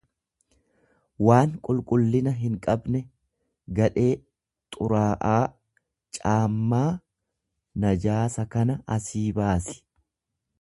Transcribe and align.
waan 1.25 1.51
qulqullina 1.67 2.31
hinqabne, 2.37 3.01
gadhee, 3.79 4.13
xuraa'aa; 4.77 5.37
Caammaa 6.19 6.87
najaasa 7.85 8.47
kana 8.57 8.81
asii 8.97 9.25
baasi! 9.41 9.79